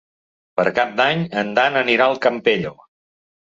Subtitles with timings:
[0.59, 2.77] Per Cap d'Any en Dan anirà al Campello.